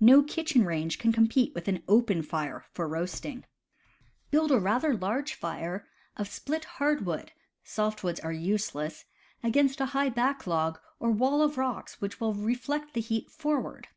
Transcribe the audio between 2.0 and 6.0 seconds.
fire for roasting. CAMP COOKERY 135 Build a rather large fire